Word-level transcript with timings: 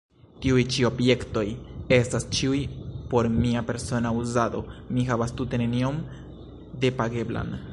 Tiuj 0.43 0.61
ĉi 0.75 0.85
objektoj 0.87 1.43
estas 1.97 2.25
ĉiuj 2.37 2.61
por 3.11 3.29
mia 3.35 3.61
persona 3.67 4.13
uzado; 4.23 4.63
mi 4.97 5.05
havas 5.11 5.35
tute 5.43 5.61
nenion 5.65 6.01
depageblan. 6.87 7.55